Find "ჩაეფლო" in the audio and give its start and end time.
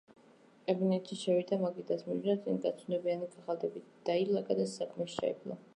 5.25-5.63